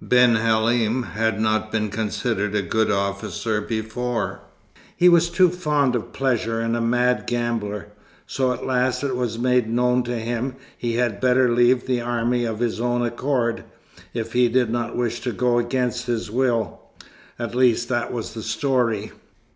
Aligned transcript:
Ben 0.00 0.36
Halim 0.36 1.02
had 1.02 1.40
not 1.40 1.72
been 1.72 1.88
considered 1.88 2.54
a 2.54 2.62
good 2.62 2.88
officer 2.88 3.60
before. 3.60 4.42
He 4.96 5.08
was 5.08 5.28
too 5.28 5.48
fond 5.48 5.96
of 5.96 6.12
pleasure, 6.12 6.60
and 6.60 6.76
a 6.76 6.80
mad 6.80 7.26
gambler; 7.26 7.88
so 8.24 8.52
at 8.52 8.64
last 8.64 9.02
it 9.02 9.16
was 9.16 9.40
made 9.40 9.68
known 9.68 10.04
to 10.04 10.16
him 10.16 10.54
he 10.76 10.94
had 10.94 11.20
better 11.20 11.52
leave 11.52 11.86
the 11.88 12.00
army 12.00 12.44
of 12.44 12.60
his 12.60 12.80
own 12.80 13.02
accord 13.02 13.64
if 14.14 14.34
he 14.34 14.48
did 14.48 14.70
not 14.70 14.94
wish 14.94 15.20
to 15.22 15.32
go 15.32 15.58
against 15.58 16.06
his 16.06 16.30
will; 16.30 16.80
at 17.36 17.56
least, 17.56 17.88
that 17.88 18.12
was 18.12 18.34
the 18.34 18.42
story." 18.44 19.10